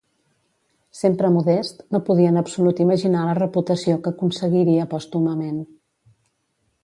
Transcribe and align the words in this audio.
Sempre 0.99 1.29
modest, 1.35 1.83
no 1.97 2.01
podia 2.07 2.31
en 2.33 2.41
absolut 2.41 2.81
imaginar 2.87 3.27
la 3.27 3.37
reputació 3.41 3.99
que 4.07 4.15
aconseguiria 4.15 4.91
pòstumament. 4.95 5.63